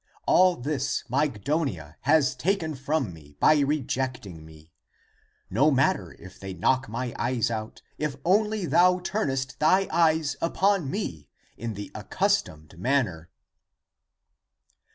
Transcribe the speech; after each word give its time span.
All 0.25 0.55
this 0.55 1.03
Mygdonia 1.11 1.93
has 1.99 2.33
taken 2.35 2.73
from 2.73 3.13
me 3.13 3.35
by 3.39 3.59
rejecting 3.59 4.43
me. 4.43 4.71
No 5.51 5.69
matter 5.69 6.15
if 6.17 6.39
they 6.39 6.55
knock 6.55 6.89
my 6.89 7.13
eyes 7.19 7.51
out, 7.51 7.83
if 7.99 8.15
only 8.25 8.65
thou 8.65 8.97
turnest 8.97 9.59
thy 9.59 9.87
eyes 9.91 10.37
upon 10.41 10.89
me 10.89 11.29
in 11.55 11.75
the 11.75 11.91
accustomed 11.93 12.79
manner 12.79 13.29